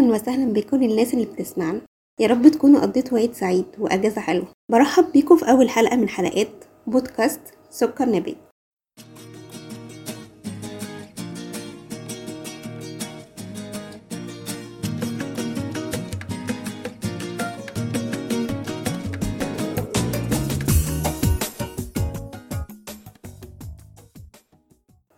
أهلا 0.00 0.14
وسهلا 0.14 0.52
بكل 0.52 0.84
الناس 0.84 1.14
اللي 1.14 1.24
بتسمعنا. 1.24 1.80
يا 2.20 2.26
رب 2.26 2.48
تكونوا 2.48 2.80
قضيتوا 2.80 3.18
عيد 3.18 3.32
سعيد 3.32 3.66
وأجازة 3.78 4.20
حلوة. 4.20 4.48
برحب 4.70 5.12
بيكم 5.12 5.36
في 5.36 5.50
أول 5.50 5.70
حلقة 5.70 5.96
من 5.96 6.08
حلقات 6.08 6.64
بودكاست 6.86 7.40
سكر 7.70 8.08
نبات. 8.08 8.36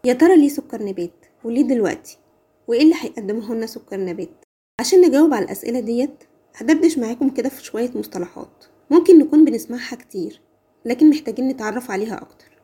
يا 0.05 0.13
ترى 0.13 0.37
ليه 0.37 0.49
سكر 0.49 0.83
نبات؟ 0.83 1.27
وليه 1.45 1.63
دلوقتي؟ 1.63 2.19
وإيه 2.69 2.83
اللي 2.83 2.95
هيقدمه 3.01 3.55
لنا 3.55 3.67
سكر 3.67 4.01
نبات؟ 4.01 4.42
عشان 4.83 5.01
نجاوب 5.01 5.35
على 5.35 5.45
الأسئلة 5.45 5.81
ديت 5.81 6.25
هدردش 6.57 6.99
معاكم 6.99 7.29
كده 7.29 7.49
في 7.49 7.65
شوية 7.65 7.91
مصطلحات. 7.95 8.65
ممكن 8.91 9.19
نكون 9.19 9.45
بنسمعها 9.45 9.97
كتير 9.97 10.41
لكن 10.85 11.11
محتاجين 11.11 11.49
نتعرف 11.49 11.91
عليها 11.91 12.23
أكتر. 12.23 12.59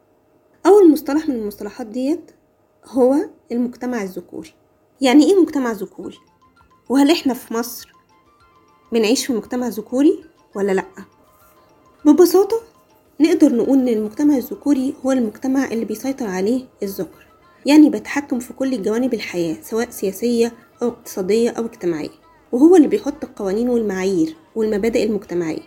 أول 0.66 0.92
مصطلح 0.92 1.28
من 1.28 1.34
المصطلحات 1.34 1.86
ديت 1.86 2.30
هو 2.84 3.14
المجتمع 3.52 4.02
الذكوري. 4.02 4.54
يعني 5.00 5.24
إيه 5.24 5.40
مجتمع 5.40 5.72
ذكوري؟ 5.72 6.16
وهل 6.88 7.10
إحنا 7.10 7.34
في 7.34 7.54
مصر 7.54 7.92
بنعيش 8.92 9.26
في 9.26 9.32
مجتمع 9.32 9.68
ذكوري 9.68 10.24
ولا 10.54 10.72
لأ؟ 10.72 10.86
ببساطة 12.04 12.60
نقدر 13.20 13.56
نقول 13.56 13.78
إن 13.78 13.88
المجتمع 13.88 14.36
الذكوري 14.36 14.94
هو 15.06 15.12
المجتمع 15.12 15.64
اللي 15.64 15.84
بيسيطر 15.84 16.26
عليه 16.26 16.64
الذكر. 16.82 17.26
يعني 17.66 17.90
بيتحكم 17.90 18.38
في 18.38 18.52
كل 18.52 18.82
جوانب 18.82 19.14
الحياة 19.14 19.56
سواء 19.62 19.90
سياسية 19.90 20.67
أو 20.82 20.88
اقتصادية 20.88 21.50
أو 21.50 21.64
اجتماعية 21.64 22.08
وهو 22.52 22.76
اللي 22.76 22.88
بيحط 22.88 23.24
القوانين 23.24 23.68
والمعايير 23.68 24.36
والمبادئ 24.54 25.04
المجتمعية. 25.04 25.62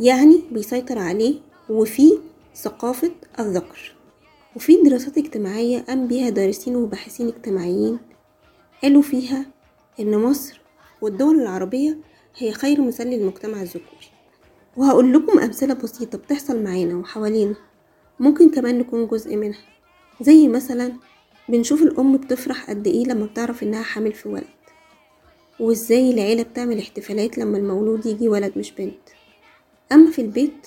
يعني 0.00 0.42
بيسيطر 0.52 0.98
عليه 0.98 1.34
وفي 1.70 2.18
ثقافة 2.54 3.10
الذكر. 3.38 3.94
وفي 4.56 4.82
دراسات 4.82 5.18
اجتماعية 5.18 5.78
قام 5.78 6.06
بيها 6.06 6.30
دارسين 6.30 6.76
وباحثين 6.76 7.28
اجتماعيين 7.28 7.98
قالوا 8.82 9.02
فيها 9.02 9.46
إن 10.00 10.18
مصر 10.18 10.60
والدول 11.00 11.40
العربية 11.40 11.98
هي 12.36 12.52
خير 12.52 12.80
مثال 12.80 13.06
للمجتمع 13.06 13.62
الذكوري. 13.62 14.06
وهقول 14.76 15.12
لكم 15.12 15.38
أمثلة 15.38 15.74
بسيطة 15.74 16.18
بتحصل 16.18 16.62
معانا 16.64 16.94
وحوالينا 16.94 17.54
ممكن 18.20 18.50
كمان 18.50 18.78
نكون 18.78 19.06
جزء 19.06 19.36
منها 19.36 19.58
زي 20.20 20.48
مثلا 20.48 20.92
بنشوف 21.48 21.82
الأم 21.82 22.16
بتفرح 22.16 22.70
قد 22.70 22.86
إيه 22.86 23.04
لما 23.04 23.26
بتعرف 23.26 23.62
إنها 23.62 23.82
حامل 23.82 24.12
في 24.12 24.28
ولد 24.28 24.44
وإزاي 25.60 26.10
العيلة 26.10 26.42
بتعمل 26.42 26.78
احتفالات 26.78 27.38
لما 27.38 27.58
المولود 27.58 28.06
يجي 28.06 28.28
ولد 28.28 28.52
مش 28.58 28.72
بنت. 28.72 28.98
أما 29.92 30.10
في 30.10 30.22
البيت 30.22 30.66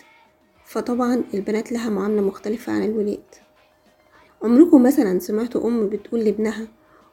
فطبعا 0.66 1.24
البنات 1.34 1.72
لها 1.72 1.90
معاملة 1.90 2.22
مختلفة 2.22 2.74
عن 2.74 2.84
الولاد. 2.84 3.24
عمركم 4.44 4.84
مثلا 4.84 5.20
سمعتوا 5.20 5.68
أم 5.68 5.90
بتقول 5.90 6.20
لابنها 6.20 6.68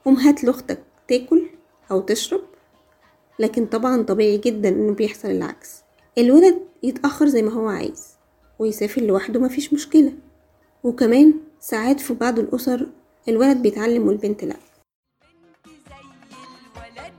قوم 0.04 0.14
هات 0.14 0.44
لأختك 0.44 0.78
تاكل 1.08 1.42
أو 1.90 2.00
تشرب 2.00 2.40
لكن 3.38 3.66
طبعا 3.66 4.02
طبيعي 4.02 4.38
جدا 4.38 4.68
إنه 4.68 4.92
بيحصل 4.92 5.30
العكس. 5.30 5.82
الولد 6.18 6.58
يتأخر 6.82 7.26
زي 7.26 7.42
ما 7.42 7.52
هو 7.52 7.68
عايز 7.68 8.06
ويسافر 8.58 9.02
لوحده 9.02 9.40
مفيش 9.40 9.72
مشكلة. 9.72 10.12
وكمان 10.84 11.34
ساعات 11.60 12.00
في 12.00 12.14
بعض 12.14 12.38
الأسر 12.38 12.86
الولد 13.28 13.62
بيتعلم 13.62 14.08
والبنت 14.08 14.44
لأ. 14.44 14.56
زي 15.66 15.72
الولد 16.76 17.14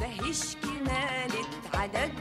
ماهيش 0.00 0.56
كمالة 0.56 1.46
عدد 1.74 2.12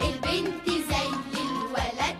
البنت 0.00 0.68
زي 0.68 1.08
الولد 1.42 2.16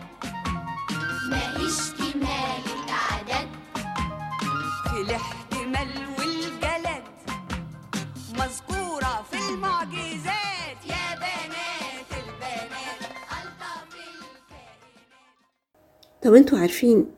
ماهيش 1.31 1.91
كمالة 1.93 2.93
عدد. 2.93 3.49
في 4.85 5.01
الاحتمال 5.01 6.07
والجلد 6.19 7.05
مذكورة 8.33 9.23
في 9.31 9.39
المعجزات. 9.51 10.81
يا 10.87 11.15
بنات 11.17 12.11
البنات 12.13 13.01
ألطف 13.33 13.95
الكائنات. 13.95 14.63
طب 16.23 16.35
أنتوا 16.35 16.59
عارفين 16.59 17.15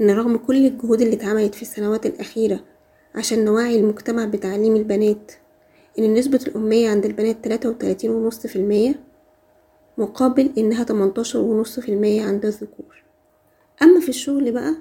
إن 0.00 0.10
رغم 0.10 0.36
كل 0.36 0.66
الجهود 0.66 1.00
اللي 1.00 1.14
اتعملت 1.16 1.54
في 1.54 1.62
السنوات 1.62 2.06
الأخيرة 2.06 2.60
عشان 3.14 3.44
نوعي 3.44 3.76
المجتمع 3.80 4.24
بتعليم 4.24 4.76
البنات 4.76 5.32
إن 5.98 6.14
نسبة 6.14 6.40
الأمية 6.46 6.88
عند 6.90 7.04
البنات 7.04 7.44
تلاتة 7.44 7.68
وتلاتين 7.68 8.10
ونص 8.10 8.46
في 8.46 8.56
المية 8.56 9.00
مقابل 9.98 10.50
إنها 10.58 10.84
تمنتاشر 10.84 11.38
ونص 11.40 11.80
في 11.80 11.88
المية 11.88 12.22
عند 12.22 12.44
الذكور 12.46 13.02
أما 13.82 14.00
في 14.00 14.08
الشغل 14.08 14.52
بقى 14.52 14.74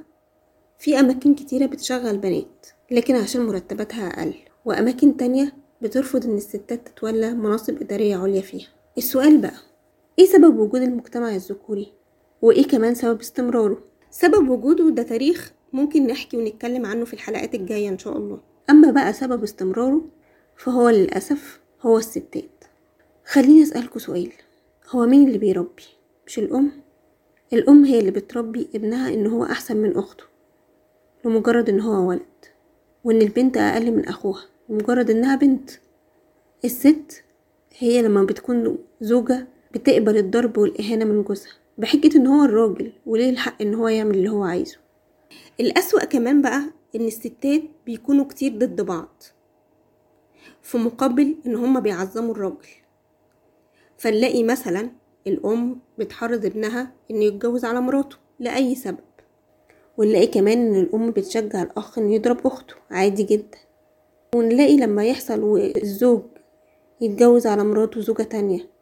في 0.79 0.99
أماكن 0.99 1.35
كتيرة 1.35 1.65
بتشغل 1.65 2.17
بنات 2.17 2.65
لكن 2.91 3.15
عشان 3.15 3.45
مرتباتها 3.45 4.07
أقل 4.07 4.33
وأماكن 4.65 5.17
تانية 5.17 5.53
بترفض 5.81 6.25
إن 6.25 6.35
الستات 6.37 6.87
تتولى 6.87 7.33
مناصب 7.33 7.81
إدارية 7.81 8.15
عليا 8.17 8.41
فيها 8.41 8.67
السؤال 8.97 9.37
بقى 9.37 9.53
إيه 10.19 10.25
سبب 10.25 10.59
وجود 10.59 10.81
المجتمع 10.81 11.35
الذكوري؟ 11.35 11.93
وإيه 12.41 12.67
كمان 12.67 12.95
سبب 12.95 13.19
استمراره؟ 13.19 13.77
سبب 14.13 14.49
وجوده 14.49 14.89
ده 14.89 15.03
تاريخ 15.03 15.51
ممكن 15.73 16.07
نحكي 16.07 16.37
ونتكلم 16.37 16.85
عنه 16.85 17.05
في 17.05 17.13
الحلقات 17.13 17.55
الجاية 17.55 17.89
إن 17.89 17.97
شاء 17.97 18.17
الله. 18.17 18.39
أما 18.69 18.91
بقى 18.91 19.13
سبب 19.13 19.43
استمراره 19.43 20.01
فهو 20.57 20.89
للأسف 20.89 21.59
هو 21.81 21.97
الستات. 21.97 22.63
خليني 23.25 23.63
أسألكوا 23.63 23.99
سؤال. 24.01 24.31
هو 24.89 25.05
مين 25.05 25.27
اللي 25.27 25.37
بيربي؟ 25.37 25.83
مش 26.27 26.39
الأم؟ 26.39 26.71
الأم 27.53 27.85
هي 27.85 27.99
اللي 27.99 28.11
بتربي 28.11 28.67
ابنها 28.75 29.13
إن 29.13 29.27
هو 29.27 29.43
أحسن 29.43 29.77
من 29.77 29.97
أخته 29.97 30.23
لمجرد 31.25 31.69
إن 31.69 31.79
هو 31.79 32.09
ولد 32.09 32.21
وإن 33.03 33.21
البنت 33.21 33.57
أقل 33.57 33.91
من 33.91 34.05
أخوها 34.07 34.43
لمجرد 34.69 35.09
إنها 35.09 35.35
بنت. 35.35 35.71
الست 36.65 37.23
هي 37.77 38.01
لما 38.01 38.23
بتكون 38.23 38.77
زوجة 39.01 39.47
بتقبل 39.73 40.17
الضرب 40.17 40.57
والإهانة 40.57 41.05
من 41.05 41.23
جوزها. 41.23 41.62
بحجة 41.77 42.17
إن 42.17 42.27
هو 42.27 42.43
الراجل 42.45 42.91
وليه 43.05 43.29
الحق 43.29 43.61
إن 43.61 43.73
هو 43.73 43.87
يعمل 43.87 44.15
اللي 44.15 44.29
هو 44.29 44.43
عايزه. 44.43 44.77
الأسوأ 45.59 46.05
كمان 46.05 46.41
بقى 46.41 46.61
إن 46.95 47.01
الستات 47.07 47.61
بيكونوا 47.85 48.25
كتير 48.25 48.51
ضد 48.57 48.81
بعض 48.81 49.23
في 50.61 50.77
مقابل 50.77 51.35
إن 51.45 51.55
هما 51.55 51.79
بيعظموا 51.79 52.31
الراجل. 52.31 52.67
فنلاقي 53.97 54.43
مثلا 54.43 54.89
الأم 55.27 55.79
بتحرض 55.97 56.45
ابنها 56.45 56.91
إنه 57.11 57.23
يتجوز 57.23 57.65
على 57.65 57.81
مراته 57.81 58.17
لأي 58.39 58.75
سبب. 58.75 58.97
ونلاقي 59.97 60.27
كمان 60.27 60.57
إن 60.57 60.75
الأم 60.75 61.11
بتشجع 61.11 61.61
الأخ 61.63 61.97
إنه 61.99 62.15
يضرب 62.15 62.47
أخته 62.47 62.75
عادي 62.91 63.23
جدا. 63.23 63.57
ونلاقي 64.35 64.77
لما 64.77 65.05
يحصل 65.05 65.39
والزوج 65.39 66.21
يتجوز 67.01 67.47
على 67.47 67.63
مراته 67.63 68.01
زوجة 68.01 68.23
تانية 68.23 68.72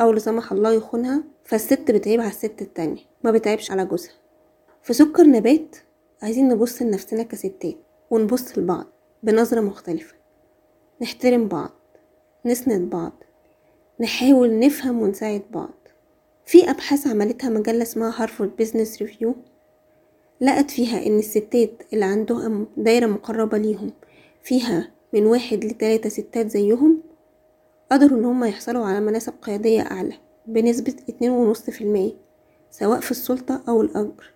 أو 0.00 0.12
لا 0.12 0.18
سمح 0.18 0.52
الله 0.52 0.72
يخونها 0.72 1.24
فالست 1.44 1.90
بتعيب 1.90 2.20
على 2.20 2.30
الست 2.30 2.62
التانية 2.62 3.02
ما 3.24 3.30
بتعيبش 3.30 3.70
على 3.70 3.84
جوزها. 3.84 4.12
في 4.82 4.92
سكر 4.92 5.22
نبات 5.22 5.76
عايزين 6.22 6.48
نبص 6.48 6.82
لنفسنا 6.82 7.22
كستات 7.22 7.76
ونبص 8.10 8.58
لبعض 8.58 8.86
بنظرة 9.22 9.60
مختلفة. 9.60 10.14
نحترم 11.02 11.48
بعض 11.48 11.70
نسند 12.46 12.90
بعض 12.90 13.12
نحاول 14.00 14.58
نفهم 14.58 15.02
ونساعد 15.02 15.42
بعض. 15.50 15.70
في 16.46 16.70
أبحاث 16.70 17.06
عملتها 17.06 17.50
مجلة 17.50 17.82
اسمها 17.82 18.22
Harvard 18.22 18.56
Business 18.56 19.02
Review 19.02 19.34
لقت 20.40 20.70
فيها 20.70 21.06
إن 21.06 21.18
الستات 21.18 21.82
اللي 21.92 22.04
عندهم 22.04 22.66
دايرة 22.76 23.06
مقربة 23.06 23.58
ليهم 23.58 23.90
فيها 24.42 24.90
من 25.12 25.26
واحد 25.26 25.64
لتلاتة 25.64 26.08
ستات 26.08 26.50
زيهم 26.50 27.02
قدروا 27.92 28.18
إن 28.18 28.24
هما 28.24 28.48
يحصلوا 28.48 28.86
على 28.86 29.00
مناصب 29.00 29.32
قيادية 29.42 29.80
أعلى 29.80 30.14
بنسبة 30.46 30.94
اتنين 31.08 31.30
ونص 31.30 31.70
في 31.70 31.80
المية 31.84 32.12
سواء 32.70 33.00
في 33.00 33.10
السلطة 33.10 33.62
أو 33.68 33.82
الأجر. 33.82 34.32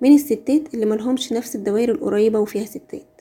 من 0.00 0.14
الستات 0.14 0.74
اللي 0.74 0.86
ملهمش 0.86 1.32
نفس 1.32 1.56
الدوائر 1.56 1.90
القريبة 1.90 2.38
وفيها 2.38 2.64
ستات. 2.64 3.20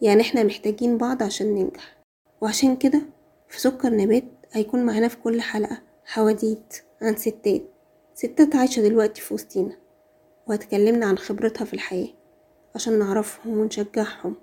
يعني 0.00 0.20
إحنا 0.20 0.42
محتاجين 0.42 0.98
بعض 0.98 1.22
عشان 1.22 1.54
ننجح. 1.54 2.02
وعشان 2.40 2.76
كده 2.76 3.02
في 3.48 3.60
سكر 3.60 3.90
نبات 3.90 4.24
هيكون 4.52 4.86
معانا 4.86 5.08
في 5.08 5.16
كل 5.16 5.40
حلقة 5.40 5.78
حواديت 6.04 6.74
عن 7.02 7.16
ستات. 7.16 7.62
ستات 8.14 8.56
عايشة 8.56 8.82
دلوقتي 8.82 9.20
في 9.20 9.34
وسطينا 9.34 9.76
وهتكلمنا 10.46 11.06
عن 11.06 11.18
خبرتها 11.18 11.64
في 11.64 11.74
الحياة 11.74 12.08
عشان 12.74 12.98
نعرفهم 12.98 13.58
ونشجعهم 13.58 14.34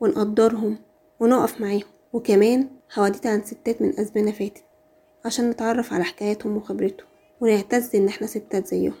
ونقدرهم 0.00 0.78
ونقف 1.20 1.60
معاهم. 1.60 1.82
وكمان 2.12 2.68
حواديت 2.94 3.26
عن 3.26 3.42
ستات 3.44 3.82
من 3.82 4.00
أزمنة 4.00 4.32
فاتت 4.32 4.64
عشان 5.24 5.50
نتعرف 5.50 5.92
على 5.92 6.04
حكاياتهم 6.04 6.56
وخبرتهم 6.56 7.06
ونعتز 7.40 7.96
إن 7.96 8.08
إحنا 8.08 8.26
ستات 8.26 8.66
زيهم. 8.66 8.94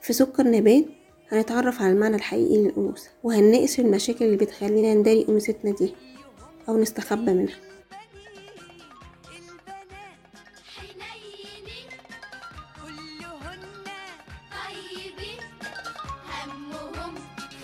في 0.00 0.12
سكر 0.12 0.42
نبات 0.50 0.84
هنتعرف 1.32 1.82
على 1.82 1.92
المعنى 1.92 2.16
الحقيقي 2.16 2.62
للأنوثة 2.62 3.10
وهنناقش 3.22 3.80
المشاكل 3.80 4.24
اللي 4.24 4.36
بتخلينا 4.36 4.94
نداري 4.94 5.26
أنوثتنا 5.28 5.70
دي 5.74 5.94
أو 6.68 6.76
نستخبى 6.76 7.32
منها. 7.32 7.54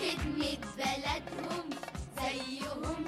خدمة 0.01 0.57
بلدهم 0.77 1.69
زيهم. 2.17 3.00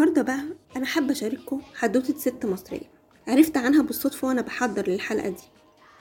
النهاردة 0.00 0.22
بقى 0.22 0.40
أنا 0.76 0.86
حابة 0.86 1.12
أشارككم 1.12 1.60
حدوتة 1.74 2.18
ست 2.18 2.46
مصرية. 2.46 2.90
عرفت 3.28 3.56
عنها 3.56 3.82
بالصدفة 3.82 4.28
وأنا 4.28 4.42
بحضر 4.42 4.88
للحلقة 4.88 5.28
دي. 5.28 5.42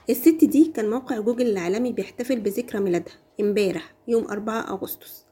الست 0.09 0.43
دي 0.45 0.65
كان 0.65 0.89
موقع 0.89 1.19
جوجل 1.19 1.47
العالمي 1.47 1.91
بيحتفل 1.93 2.39
بذكرى 2.39 2.81
ميلادها 2.81 3.13
امبارح 3.39 3.93
يوم 4.07 4.25
4 4.31 4.61
أغسطس. 4.69 5.25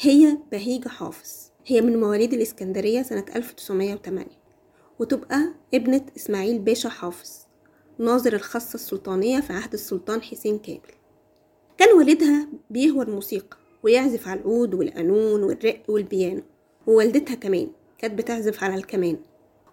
هي 0.00 0.38
بهيجة 0.52 0.88
حافظ. 0.88 1.28
هي 1.66 1.80
من 1.80 2.00
مواليد 2.00 2.32
الإسكندرية 2.32 3.02
سنة 3.02 3.24
1908 3.36 4.26
وتبقى 4.98 5.54
ابنة 5.74 6.06
إسماعيل 6.16 6.58
باشا 6.58 6.88
حافظ 6.88 7.30
ناظر 7.98 8.32
الخاصة 8.32 8.74
السلطانية 8.74 9.40
في 9.40 9.52
عهد 9.52 9.72
السلطان 9.72 10.22
حسين 10.22 10.58
كامل. 10.58 10.80
كان 11.78 11.96
والدها 11.98 12.48
بيهوى 12.70 13.04
الموسيقى 13.04 13.56
ويعزف 13.82 14.28
على 14.28 14.40
العود 14.40 14.74
والقانون 14.74 15.42
والرق 15.42 15.82
والبيانو 15.88 16.42
ووالدتها 16.86 17.34
كمان. 17.34 17.68
كانت 18.00 18.18
بتعزف 18.18 18.64
على 18.64 18.74
الكمان 18.74 19.18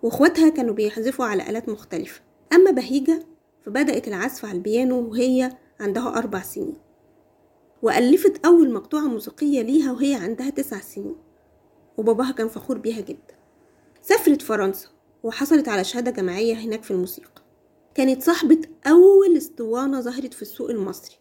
واخواتها 0.04 0.50
كانوا 0.50 0.74
بيعزفوا 0.74 1.26
على 1.26 1.50
آلات 1.50 1.70
مختلفة. 1.70 2.22
أما 2.54 2.72
بهيجة 2.72 3.26
فبدأت 3.66 4.08
العزف 4.08 4.46
على 4.46 4.58
البيانو 4.58 5.10
وهي 5.10 5.52
عندها 5.80 6.18
أربع 6.18 6.42
سنين 6.42 6.78
وألفت 7.82 8.46
أول 8.46 8.74
مقطوعة 8.74 9.02
موسيقية 9.02 9.62
ليها 9.62 9.92
وهي 9.92 10.16
عندها 10.16 10.50
تسع 10.50 10.80
سنين 10.80 11.16
وباباها 11.98 12.32
كان 12.32 12.48
فخور 12.48 12.78
بيها 12.78 13.02
جدا. 13.02 13.36
سافرت 14.02 14.42
فرنسا 14.42 14.88
وحصلت 15.24 15.70
على 15.70 15.84
شهادة 15.84 16.12
جامعية 16.12 16.54
هناك 16.56 16.84
في 16.84 16.92
الموسيقى. 16.92 17.42
كانت 17.96 18.24
صاحبة 18.24 18.62
أول 18.88 19.38
أسطوانة 19.38 20.02
ظهرت 20.02 20.34
في 20.34 20.42
السوق 20.42 20.70
المصري 20.70 21.16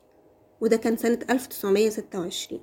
وده 0.61 0.76
كان 0.76 0.97
سنة 0.97 1.19
1926 1.31 2.61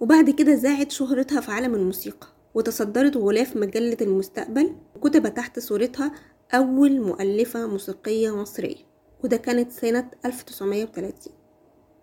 وبعد 0.00 0.30
كده 0.30 0.54
زاعت 0.54 0.90
شهرتها 0.90 1.40
في 1.40 1.50
عالم 1.52 1.74
الموسيقى. 1.74 2.41
وتصدرت 2.54 3.16
غلاف 3.16 3.56
مجلة 3.56 3.96
المستقبل 4.00 4.72
وكتب 4.96 5.34
تحت 5.34 5.58
صورتها 5.58 6.12
أول 6.54 7.00
مؤلفة 7.00 7.66
موسيقية 7.66 8.36
مصرية 8.36 8.76
وده 9.24 9.36
كانت 9.36 9.72
سنة 9.72 10.10
1930 10.24 11.32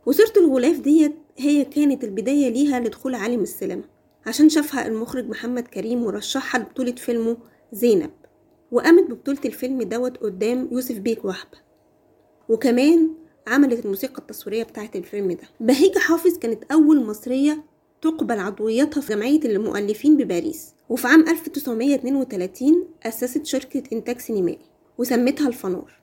وصورة 0.05 0.33
الغلاف 0.37 0.79
ديت 0.79 1.15
هي 1.37 1.65
كانت 1.65 2.03
البداية 2.03 2.49
ليها 2.49 2.79
لدخول 2.79 3.15
عالم 3.15 3.41
السينما 3.41 3.83
عشان 4.25 4.49
شافها 4.49 4.87
المخرج 4.87 5.29
محمد 5.29 5.67
كريم 5.67 6.03
ورشحها 6.03 6.61
لبطولة 6.61 6.91
فيلمه 6.91 7.37
زينب 7.71 8.11
وقامت 8.71 9.11
ببطولة 9.11 9.39
الفيلم 9.45 9.81
دوت 9.83 10.17
قدام 10.17 10.69
يوسف 10.71 10.97
بيك 10.99 11.25
وهبة 11.25 11.57
وكمان 12.49 13.13
عملت 13.47 13.85
الموسيقى 13.85 14.17
التصويرية 14.21 14.63
بتاعت 14.63 14.95
الفيلم 14.95 15.31
ده. 15.31 15.43
بهيجة 15.59 15.99
حافظ 15.99 16.37
كانت 16.37 16.63
أول 16.71 17.05
مصرية 17.05 17.63
تقبل 18.01 18.39
عضويتها 18.39 19.01
في 19.01 19.13
جمعية 19.13 19.39
المؤلفين 19.45 20.17
بباريس 20.17 20.73
وفي 20.89 21.07
عام 21.07 21.27
1932 21.29 22.87
أسست 23.03 23.45
شركة 23.45 23.83
إنتاج 23.93 24.19
سينمائي 24.19 24.59
وسمتها 24.97 25.47
الفنار 25.47 25.99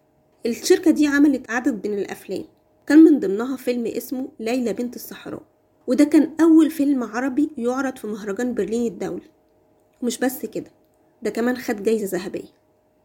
الشركة 0.46 0.90
دي 0.90 1.06
عملت 1.06 1.50
عدد 1.50 1.86
من 1.86 1.98
الأفلام 1.98 2.44
كان 2.86 2.98
من 2.98 3.20
ضمنها 3.20 3.56
فيلم 3.56 3.86
اسمه 3.86 4.28
ليلى 4.40 4.72
بنت 4.72 4.96
الصحراء 4.96 5.42
وده 5.86 6.04
كان 6.04 6.30
أول 6.40 6.70
فيلم 6.70 7.02
عربي 7.04 7.50
يعرض 7.58 7.96
في 7.96 8.06
مهرجان 8.06 8.54
برلين 8.54 8.92
الدولي. 8.92 9.30
ومش 10.02 10.18
بس 10.18 10.46
كده 10.46 10.70
ده 11.22 11.30
كمان 11.30 11.56
خد 11.56 11.82
جايزة 11.82 12.18
ذهبية. 12.18 12.48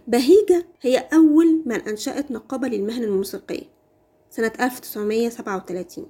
بهيجة 0.08 0.66
هي 0.82 0.98
أول 1.14 1.62
من 1.66 1.76
أنشأت 1.76 2.32
نقابة 2.32 2.68
للمهن 2.68 3.04
الموسيقية 3.04 3.64
سنة 4.30 4.52
1937 4.62 6.06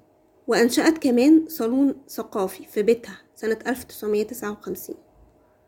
وأنشأت 0.48 0.98
كمان 0.98 1.46
صالون 1.48 1.96
ثقافي 2.08 2.66
في 2.66 2.82
بيتها 2.82 3.18
سنة 3.36 3.58
1959 3.68 4.96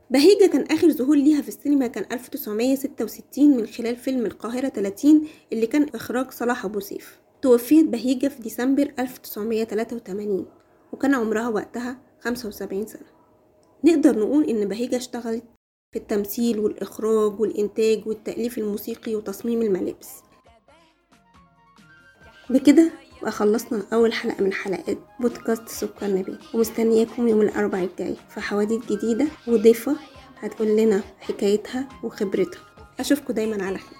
بهيجة 0.10 0.46
كان 0.46 0.62
آخر 0.62 0.92
ظهور 0.92 1.16
ليها 1.16 1.42
في 1.42 1.48
السينما 1.48 1.88
كان 1.88 2.06
1966 2.12 3.58
من 3.58 3.68
خلال 3.68 3.96
فيلم 3.96 4.25
القاهرة 4.25 4.70
30 4.70 5.28
اللي 5.54 5.68
كان 5.68 5.90
إخراج 5.96 6.31
صلاح 6.31 6.66
أبو 6.66 6.80
سيف. 6.80 7.20
توفيت 7.42 7.86
بهيجة 7.86 8.28
في 8.28 8.42
ديسمبر 8.42 8.94
1983 9.00 10.46
وكان 10.94 11.14
عمرها 11.14 11.50
وقتها 11.50 11.98
75 12.20 12.88
سنة. 12.88 13.06
نقدر 13.84 14.20
نقول 14.20 14.44
إن 14.44 14.68
بهيجة 14.68 14.98
اشتغلت 14.98 15.44
في 15.92 16.00
التمثيل 16.00 16.60
والإخراج 16.60 17.40
والإنتاج 17.40 18.08
والتأليف 18.08 18.58
الموسيقي 18.58 19.16
وتصميم 19.16 19.62
الملابس. 19.62 20.10
بكده 22.50 22.92
بقى 23.24 23.31
خلصنا 23.31 23.84
أول 23.94 24.14
حلقة 24.14 24.44
من 24.44 24.54
حلقات 24.54 24.98
بودكاست 25.20 25.68
سكر 25.70 26.08
نبات 26.08 26.56
ومستنياكم 26.56 27.28
يوم 27.28 27.42
الأربعاء 27.42 27.84
الجاي 27.86 28.16
في 28.30 28.42
حواديت 28.42 28.92
جديدة 28.92 29.28
وضيفة 29.48 29.96
هتقول 30.42 30.68
لنا 30.78 31.02
حكايتها 31.22 31.90
وخبرتها. 32.04 32.62
أشوفكم 33.00 33.34
دايما 33.34 33.66
على 33.66 33.78
خير. 33.78 33.98